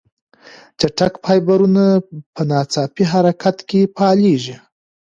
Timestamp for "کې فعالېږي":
3.69-4.55